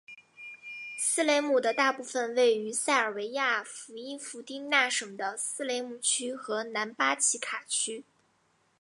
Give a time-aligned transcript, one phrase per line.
[0.97, 8.03] 斯雷姆的大部分位于塞尔维亚伏伊伏丁那省的斯雷姆区和南巴奇卡区。